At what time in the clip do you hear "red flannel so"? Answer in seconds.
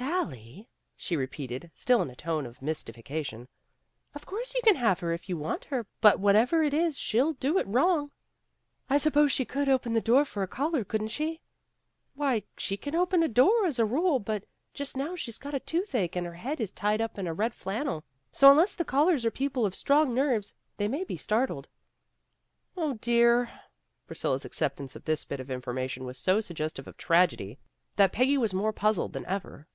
17.34-18.50